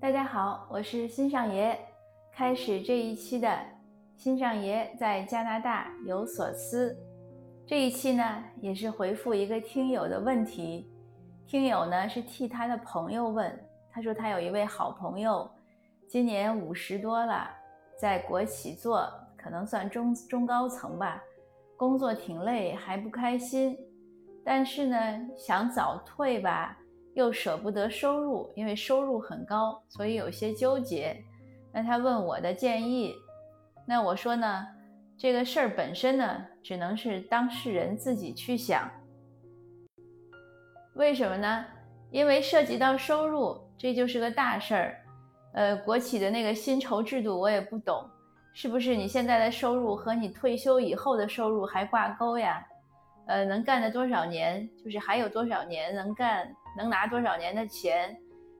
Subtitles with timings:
[0.00, 1.76] 大家好，我是新上爷。
[2.32, 3.58] 开始这一期的
[4.16, 6.96] 新上爷在加拿大有所思。
[7.66, 10.88] 这一期呢，也是回复一个听友的问题。
[11.48, 13.52] 听友呢是替他的朋友问，
[13.90, 15.50] 他说他有一位好朋友，
[16.08, 17.50] 今年五十多了，
[18.00, 21.20] 在国企做，可能算中中高层吧，
[21.76, 23.76] 工作挺累，还不开心。
[24.44, 24.96] 但是呢，
[25.36, 26.78] 想早退吧。
[27.18, 31.20] 又舍不得收入，因为收入很高，所以有些纠结。
[31.72, 33.12] 那他问我的建议，
[33.84, 34.64] 那我说呢，
[35.16, 38.88] 这个事儿本身呢，只能是当事人自己去想。
[40.94, 41.64] 为什么呢？
[42.12, 44.96] 因为涉及到收入，这就是个大事儿。
[45.54, 48.08] 呃，国企的那个薪酬制度我也不懂，
[48.52, 52.64] 是不是你现在的收入和你退休以后的收入还挂钩呀？
[53.26, 56.48] 呃，能干的多少年，就是还有多少年能干。
[56.78, 58.16] 能拿多少年的钱？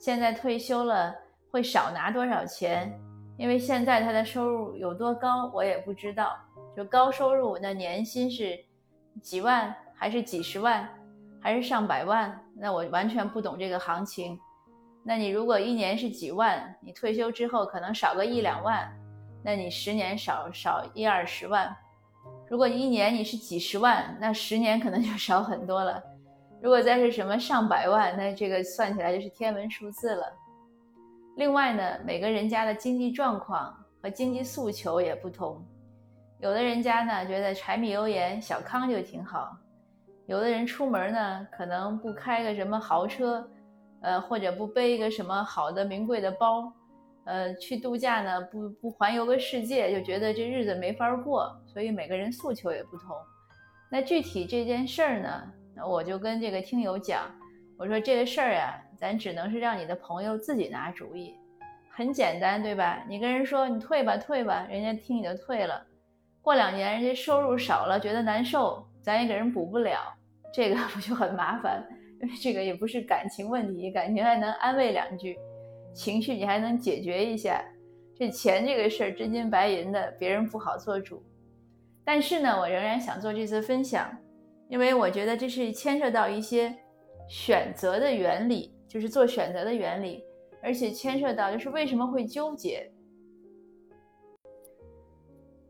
[0.00, 1.14] 现在退休了
[1.50, 2.92] 会少拿多少钱？
[3.38, 6.36] 因为现在他的收入有多高，我也不知道。
[6.76, 8.58] 就高收入，那年薪是
[9.22, 10.88] 几万，还是几十万，
[11.40, 12.38] 还是上百万？
[12.56, 14.38] 那我完全不懂这个行情。
[15.04, 18.92] 那你如果一年是几万，你退休之后可能少个一两万，
[19.44, 21.74] 那你十年少少一二十万。
[22.48, 26.02] 如果一年你是几十万，那十年可能就少很多了。
[26.62, 30.26] 如果再是什么上百万，那这个算起来就是天文数字了。
[31.36, 35.64] 另外呢，每个人家的经济状况和经济诉求也不同。
[36.38, 39.56] 有的人家呢觉得柴米油盐小康就挺好，
[40.26, 43.48] 有的人出门呢可能不开个什么豪车，
[44.02, 46.70] 呃或者不背一个什么好的名贵的包，
[47.24, 51.58] 呃去度假呢不不环游个世界就觉得这日子没法过。
[51.66, 53.16] 所以每个人诉求也不同。
[53.90, 55.52] 那具体这件事儿呢？
[55.86, 57.30] 我就跟这个听友讲，
[57.78, 61.34] 我说这个事儿啊，咱只能是让你的朋友自己拿主意，
[61.90, 63.04] 很简单，对吧？
[63.08, 65.84] 你跟人说你退吧，退吧，人家听你的退了，
[66.42, 69.98] 过两年人家收入少了，觉得难受，咱也给人补不了，
[70.52, 71.86] 这个 不就很麻烦？
[72.22, 75.38] 因为这个也不是感情问题，感情还能安慰两句，
[75.94, 77.64] 情绪你还能解决一下，
[78.14, 81.22] 这钱这个事儿真金白银的，别人不好做主。
[82.04, 84.10] 但是呢，我仍然想做这次分享。
[84.70, 86.72] 因为我觉得这是牵涉到一些
[87.28, 90.24] 选择的原理，就是做选择的原理，
[90.62, 92.88] 而且牵涉到就是为什么会纠结。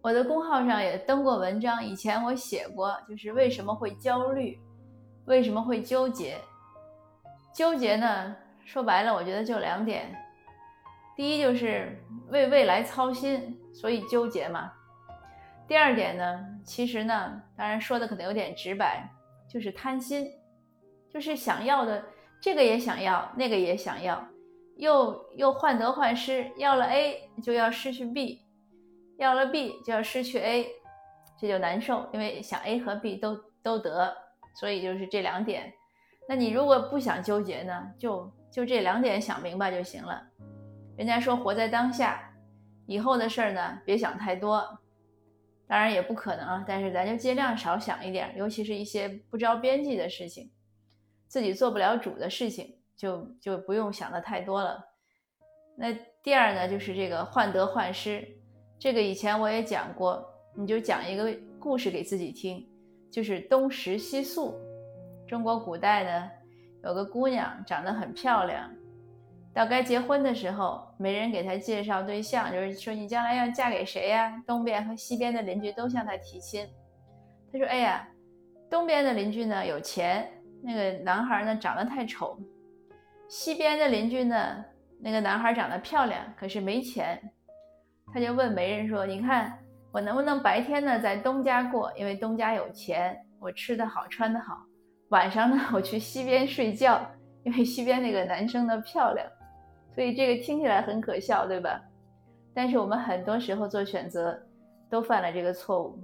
[0.00, 4.58] 我的公号上也登过文章，以前我写过，就是为什么会焦虑，
[5.26, 6.38] 为什么会纠结。
[7.54, 10.16] 纠结呢，说白了，我觉得就两点，
[11.14, 14.72] 第一就是为未来操心，所以纠结嘛。
[15.68, 19.08] 第二点呢，其实呢，当然说的可能有点直白，
[19.48, 20.30] 就是贪心，
[21.12, 22.04] 就是想要的
[22.40, 24.24] 这个也想要，那个也想要，
[24.76, 28.42] 又又患得患失，要了 A 就要失去 B，
[29.18, 30.68] 要了 B 就要失去 A，
[31.40, 34.16] 这就难受，因为想 A 和 B 都都得，
[34.54, 35.72] 所以就是这两点。
[36.28, 40.22] 那你如果不想纠结呢，就就这两点想明白就行了。
[40.96, 42.32] 人家说活在当下，
[42.86, 44.78] 以后的事儿呢，别想太多。
[45.68, 50.50] 当然也不可能啊，但是咱就尽量少想一点，尤其是一些不着边际的事情，
[51.26, 54.84] 自己做不了主的事情，就就不用想的太多了。
[55.76, 58.26] 那第二呢，就是这个患得患失，
[58.78, 62.66] 这个以前我也讲过，你就讲一个故事给自己听，
[63.10, 64.58] 就是东食西宿。
[65.26, 66.30] 中国古代呢，
[66.84, 68.72] 有个姑娘长得很漂亮。
[69.56, 74.30] 到该结婚的时候，没人给她介绍对象，就是说你将来要嫁给谁呀？
[74.46, 76.68] 东边和西边的邻居都向她提亲。
[77.50, 78.06] 她说：“哎呀，
[78.68, 80.30] 东边的邻居呢有钱，
[80.62, 82.36] 那个男孩呢长得太丑；
[83.30, 84.62] 西边的邻居呢，
[85.00, 87.18] 那个男孩长得漂亮，可是没钱。”
[88.12, 89.58] 她就问媒人说：“你看
[89.90, 94.54] 我能不能白天呢在东家过，因为东家有钱，我吃得好，穿得好；
[95.08, 97.00] 晚上呢我去西边睡觉，
[97.42, 99.26] 因为西边那个男生呢漂亮。”
[99.96, 101.80] 所以这个听起来很可笑，对吧？
[102.54, 104.38] 但是我们很多时候做选择
[104.90, 105.98] 都犯了这个错误，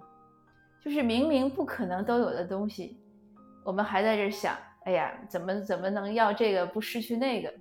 [0.82, 2.98] 就是明明不可能都有的东西，
[3.62, 7.52] 我们还在这想，哎呀，怎么怎么能要这个不失去那个？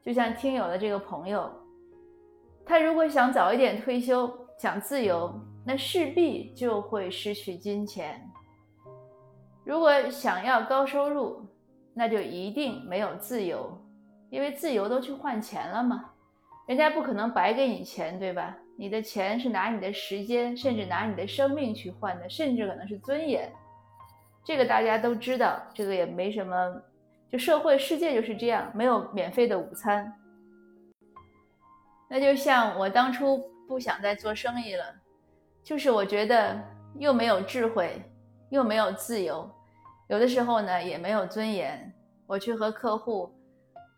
[0.00, 1.50] 就像听友的这个朋友，
[2.64, 5.32] 他如果想早一点退休，想自由，
[5.66, 8.14] 那势必就会失去金钱；
[9.64, 11.44] 如果想要高收入，
[11.94, 13.76] 那就一定没有自由。
[14.32, 16.10] 因为自由都去换钱了嘛，
[16.66, 18.56] 人家不可能白给你钱，对吧？
[18.78, 23.52] 你的钱是拿你的时间，甚至拿你的生命去换的，甚至可能是尊严。
[24.42, 26.82] 这个大家都知道，这个也没什么，
[27.30, 30.10] 就社会世界就是这样，没有免费的午餐。
[32.08, 33.38] 那就像我当初
[33.68, 34.84] 不想再做生意了，
[35.62, 36.58] 就是我觉得
[36.98, 38.02] 又没有智慧，
[38.48, 39.46] 又没有自由，
[40.08, 41.92] 有的时候呢也没有尊严。
[42.26, 43.30] 我去和客户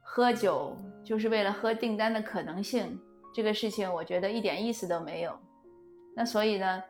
[0.06, 3.00] 喝酒，就是为了喝订单的可能性，
[3.34, 5.36] 这个事情我觉得一点意思都没有。
[6.14, 6.82] 那所以呢，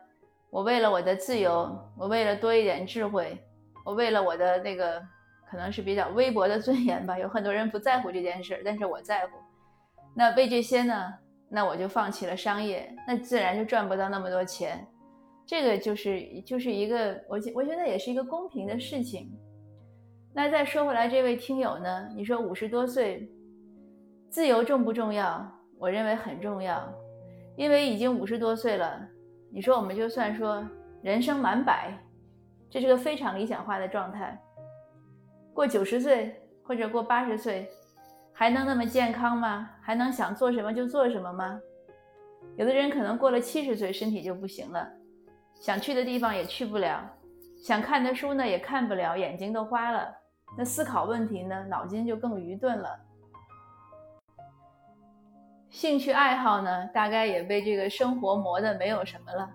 [0.51, 3.35] 我为了我的自由，我为了多一点智慧，
[3.83, 5.01] 我为了我的那个
[5.49, 9.31] 可能是比较微薄的尊严吧，有很多人不在乎这件事，但是我在乎。
[10.13, 11.13] 那为这些呢，
[11.49, 14.85] 那我就放弃了商业，那自然就赚不到那么多钱。
[15.47, 19.31] 这个就是就是一个我我觉得也是一个公平的事情。
[20.37, 23.25] 那再说回来，这位听友呢，你说五十多岁，
[24.29, 25.49] 自由重不重要？
[25.79, 26.93] 我认为很重要，
[27.55, 28.99] 因为已经五十多岁了。
[29.49, 30.61] 你说我们就算说
[31.01, 31.97] 人生满百，
[32.69, 34.37] 这是个非常理想化的状态。
[35.53, 37.69] 过九十岁或者过八十岁，
[38.33, 39.69] 还能那么健康吗？
[39.81, 41.57] 还能想做什么就做什么吗？
[42.57, 44.85] 有的人可能过了七十岁，身体就不行了，
[45.61, 47.09] 想去的地方也去不了，
[47.63, 50.13] 想看的书呢也看不了，眼睛都花了。
[50.57, 52.99] 那思考问题呢，脑筋就更愚钝了。
[55.69, 59.51] 兴趣爱好呢，大概也被这个生活磨得没有什么了，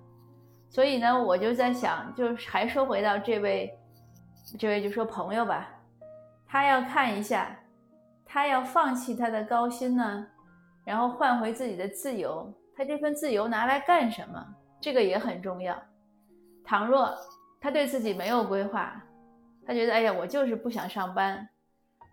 [0.69, 3.79] 所以呢，我就在想，就还说回到这位，
[4.59, 5.69] 这位就说朋友吧，
[6.47, 7.59] 他要看一下，
[8.27, 10.27] 他要放弃他的高薪呢，
[10.85, 14.47] 然后换回自己的自由，他这份自由拿来干什么？
[14.79, 15.75] 这个也很重要。
[16.63, 17.15] 倘若
[17.61, 19.03] 他对自己没有规划，
[19.71, 21.49] 他觉得哎呀，我就是不想上班，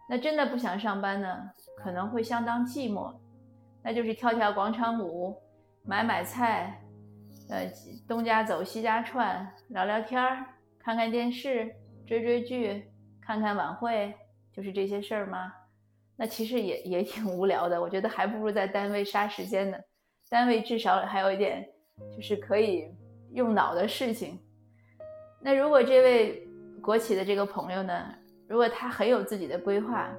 [0.07, 3.11] 那真的不想上班呢，可能会相当寂寞。
[3.83, 5.35] 那就是跳跳广场舞，
[5.83, 6.79] 买买菜，
[7.49, 7.67] 呃，
[8.07, 10.45] 东家走西家串，聊聊天儿，
[10.77, 11.75] 看看电视，
[12.05, 14.13] 追追剧，看看晚会，
[14.53, 15.51] 就是这些事儿吗？
[16.15, 17.81] 那其实也也挺无聊的。
[17.81, 19.79] 我觉得还不如在单位杀时间呢。
[20.29, 21.67] 单位至少还有一点
[22.15, 22.87] 就是可以
[23.31, 24.39] 用脑的事情。
[25.41, 26.46] 那如果这位
[26.87, 28.15] 国企的这个朋友呢，
[28.47, 30.09] 如果他很有自己的规划，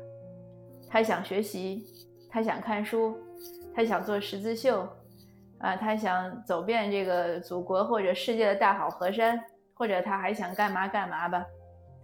[0.87, 1.82] 他想学习，
[2.29, 3.17] 他想看书。
[3.75, 4.87] 他想做十字绣，
[5.61, 9.43] 啊，他想走遍这个祖国或者世界的大好河山，
[9.73, 11.43] 或者他还想干嘛干嘛吧。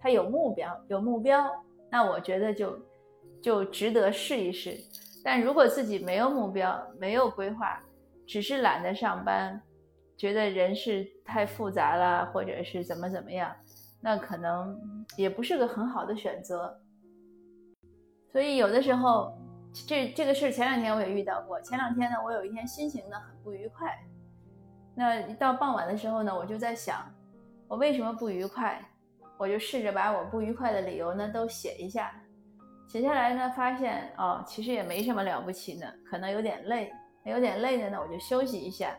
[0.01, 1.47] 他有目标，有目标，
[1.91, 2.79] 那我觉得就
[3.43, 4.75] 就值得试一试。
[5.23, 7.79] 但如果自己没有目标，没有规划，
[8.25, 9.61] 只是懒得上班，
[10.17, 13.53] 觉得人事太复杂了，或者是怎么怎么样，
[14.05, 14.79] 那可能
[15.17, 16.79] 也不是个很好的选择。
[18.31, 19.35] 所以有的时候。
[19.85, 21.59] 这这个事前两天我也遇到过。
[21.59, 23.93] 前两天呢，我有一天心情呢很不愉快。
[24.95, 27.13] 那一到傍晚的时候呢，我就在想，
[27.67, 28.81] 我为什么不愉快？
[29.37, 32.09] 我就试着把我不愉快的理由呢都写一下。
[32.87, 36.89] 写下来呢，发现哦，其实也没什么了不起呢，可能有点累，
[37.25, 38.95] 有点累的呢，我就休息一下。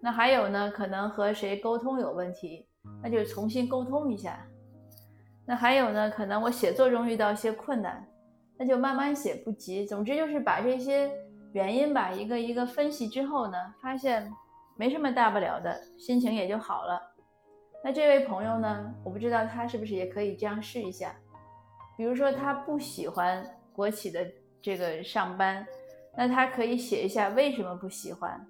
[0.00, 2.64] 那还有呢，可能和谁沟通有问题，
[3.02, 4.46] 那就重新沟通一下。
[5.44, 8.06] 那还有呢，可能我写作中遇到一些困难。
[8.58, 9.84] 那就慢慢写，不急。
[9.84, 11.10] 总之就是把这些
[11.52, 14.32] 原因吧，一个一个分析之后呢，发现
[14.76, 17.00] 没什么大不了的，心情也就好了。
[17.82, 21.12] 那这位朋友呢，我不知道他是不是也可以这样试一下。
[21.96, 24.24] 比如说他不喜欢国企的
[24.60, 25.66] 这个上班，
[26.16, 28.40] 那他可以写一下为什么不喜欢，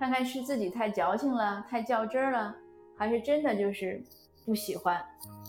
[0.00, 2.56] 看看是自己太矫情了，太较真儿了，
[2.96, 4.02] 还是真的就是
[4.44, 5.04] 不喜欢。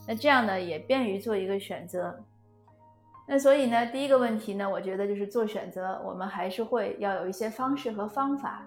[0.07, 2.15] 那这样呢，也便于做一个选择。
[3.27, 8.63] 那所以呢，第一个问题呢，我觉得就是做选择，我们还是会要有一些方式和方法，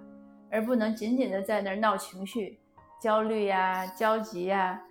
[0.51, 2.59] 而不能仅仅的在那儿闹情绪、
[3.01, 4.83] 焦虑呀、焦急呀、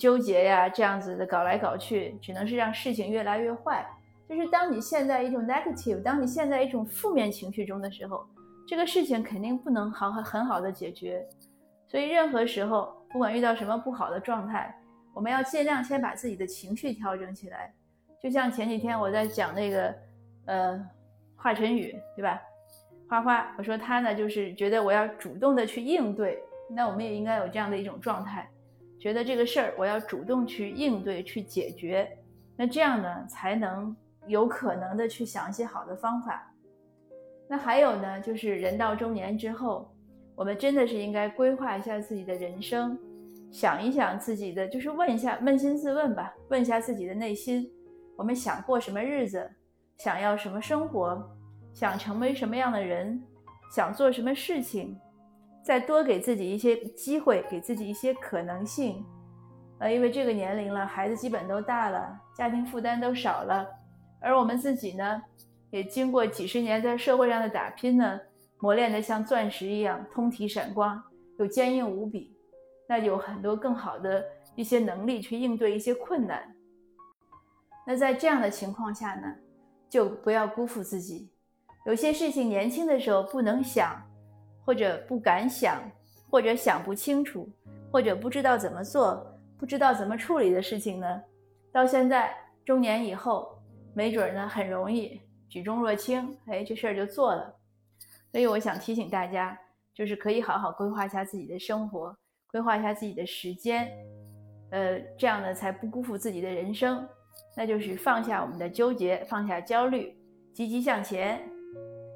[0.00, 3.86] 纠结呀这样子的搞来搞去，只能是让事情越来越坏。
[4.28, 8.26] 就是当你陷在一种 negative，当你陷在一种负面情绪中的时候，
[8.66, 11.24] 这个事情肯定不能好很好的解决。
[11.86, 14.74] 所以任何时候，不管遇到什么不好的状态，
[15.12, 17.72] 我们要尽量先把自己的情绪调整起来。
[18.22, 19.94] 就像前几天我在讲那个，
[20.46, 20.88] 呃，
[21.36, 22.40] 华晨宇，对吧？
[23.08, 28.48] 花花，我说他呢，就是觉得我要主动的去应对，那我们也应该有这样的一种状态，
[28.98, 32.10] 觉得这个事儿我要主动去应对、去解决，
[32.56, 33.94] 那这样呢，才能
[34.26, 36.50] 有可能的去想一些好的方法。
[37.46, 39.91] 那还有呢，就是人到中年之后，
[40.34, 42.98] 我们真的是应该规划一下自己的人生，
[43.50, 47.70] 想一想自己的，就是问一下，扪心自问吧，问一下自己的内心。
[48.16, 49.50] 我们想过什么日子，
[49.98, 51.22] 想要什么生活，
[51.72, 53.22] 想成为什么样的人，
[53.74, 54.98] 想做什么事情，
[55.62, 59.04] 再多给自己一些机会，给自己一些可能性。
[59.78, 63.66] 呃，因为这个年龄了，孩子基本都大了，家庭负担都少了，
[64.20, 65.22] 而我们自己呢，
[65.70, 68.20] 也经过几十年在社会上的打拼呢，
[68.62, 71.02] 磨练得像钻石一样通体闪光，
[71.36, 72.32] 又坚硬无比，
[72.88, 76.54] 那有很多更好的一些能力去应对一些困难。
[77.84, 79.34] 那在这样的情况下呢，
[79.90, 81.28] 就不要辜负自己。
[81.84, 84.00] 有些事情年轻的时候不能想，
[84.64, 85.82] 或者不敢想，
[86.30, 87.50] 或者想不清楚，
[87.90, 89.26] 或者不知道怎么做，
[89.58, 91.20] 不知道怎么处理的事情呢，
[91.72, 92.32] 到现在
[92.64, 93.60] 中年以后，
[93.92, 97.52] 没准呢很容易举重若轻，哎，这事儿就做了。
[98.32, 99.56] 所以我想提醒大家，
[99.94, 102.16] 就是可以好好规划一下自己的生活，
[102.50, 103.92] 规划一下自己的时间，
[104.70, 107.06] 呃，这样呢才不辜负自己的人生。
[107.56, 110.16] 那就是放下我们的纠结，放下焦虑，
[110.54, 111.40] 积极向前。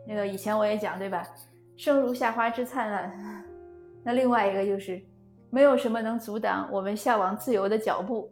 [0.06, 1.22] 那个以前我也讲，对吧？
[1.76, 3.44] 生如夏花之灿烂。
[4.02, 5.02] 那另外一个就是，
[5.50, 8.30] 没有什么能阻挡我们向往自由的脚步。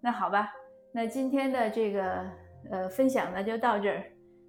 [0.00, 0.52] 那好吧，
[0.92, 2.26] 那今天的这个
[2.70, 4.02] 呃分享呢就到这儿，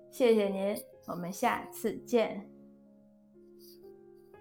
[0.10, 0.76] 谢谢您。
[1.10, 2.59] 我们下次见。